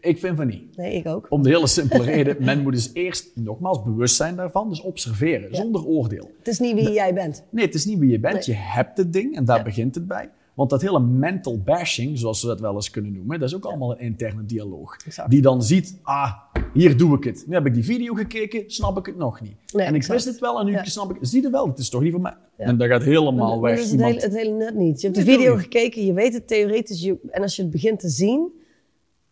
[0.00, 0.76] ik vind van niet.
[0.76, 1.26] Nee, ik ook.
[1.28, 5.54] Om de hele simpele reden, men moet dus eerst nogmaals bewust zijn daarvan, dus observeren,
[5.56, 6.30] zonder oordeel.
[6.38, 7.44] Het is niet wie jij bent.
[7.50, 8.56] Nee, het is niet wie je bent, Nee.
[8.56, 9.62] je hebt het ding en daar Ja.
[9.62, 10.30] begint het bij.
[10.60, 13.64] Want dat hele mental bashing, zoals we dat wel eens kunnen noemen, dat is ook
[13.64, 14.96] allemaal een interne dialoog.
[15.06, 15.30] Exact.
[15.30, 16.32] Die dan ziet, ah,
[16.74, 17.44] hier doe ik het.
[17.46, 19.56] Nu heb ik die video gekeken, snap ik het nog niet.
[19.72, 20.14] Nee, en ik exact.
[20.14, 20.84] wist het wel en nu Ja.
[20.84, 21.28] snap ik het.
[21.28, 22.36] Zie je wel, het is toch niet voor mij.
[22.58, 22.64] Ja.
[22.64, 23.76] En dat gaat helemaal weg.
[23.76, 25.00] Dat is het hele, het hele nut niet.
[25.00, 27.02] Je hebt de video gekeken, je weet het theoretisch.
[27.02, 28.48] Je, en als je het begint te zien,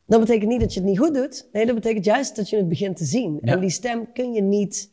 [0.07, 1.49] dan betekent niet dat je het niet goed doet.
[1.53, 3.39] Nee, dat betekent juist dat je het begint te zien.
[3.43, 3.53] Ja.
[3.53, 4.91] En die stem kun je niet,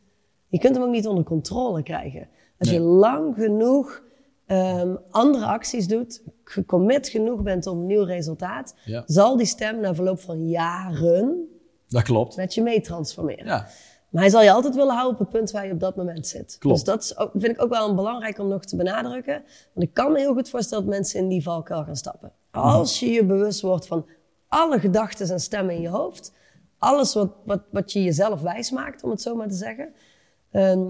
[0.48, 2.28] je kunt hem ook niet onder controle krijgen.
[2.58, 4.04] Als je lang genoeg
[4.46, 9.02] ehm, andere acties doet, gecommit genoeg bent op een nieuw resultaat, Ja.
[9.06, 11.48] zal die stem na verloop van jaren
[11.88, 12.36] Dat klopt.
[12.36, 13.46] met je mee transformeren.
[13.46, 13.66] Ja.
[14.10, 16.26] Maar hij zal je altijd willen houden op het punt waar je op dat moment
[16.26, 16.56] zit.
[16.58, 16.76] Klopt.
[16.76, 19.42] Dus dat is ook, vind ik ook wel een belangrijk om nog te benadrukken.
[19.72, 22.32] Want ik kan me heel goed voorstellen dat mensen in die valkuil gaan stappen.
[22.50, 24.06] Als je je bewust wordt van
[24.48, 26.32] alle gedachten en stemmen in je hoofd.
[26.78, 29.92] Alles wat, wat, wat je jezelf wijs maakt, om het zo maar te zeggen.
[30.50, 30.84] ehm,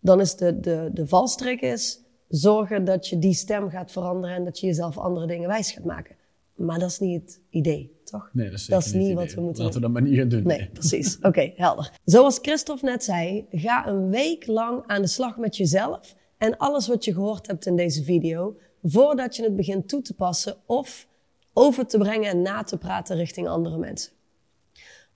[0.00, 4.44] dan is de, de, de valstrik is zorgen dat je die stem gaat veranderen en
[4.44, 6.16] dat je jezelf andere dingen wijs gaat maken.
[6.54, 8.30] Maar dat is niet het idee, toch?
[8.32, 10.28] Nee, dat is, Dat is niet wat we moeten Laten we dat maar niet gaan
[10.28, 10.42] doen.
[10.42, 11.18] Nee, precies.
[11.22, 11.92] Oké, helder.
[12.04, 16.88] Zoals Christophe net zei, ga een week lang aan de slag met jezelf en alles
[16.88, 21.08] wat je gehoord hebt in deze video, voordat je het begint toe te passen of
[21.52, 24.12] over te brengen en na te praten richting andere mensen.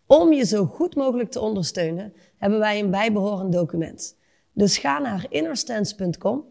[0.06, 4.16] Om je zo goed mogelijk te ondersteunen, hebben wij een bijbehorend document.
[4.52, 6.44] Dus ga naar innerstance.com,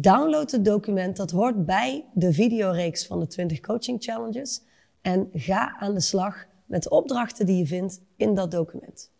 [0.00, 4.62] download het document dat hoort bij de videoreeks van de 20 Coaching Challenges
[5.00, 9.10] en ga aan de slag met de opdrachten die je vindt in dat document.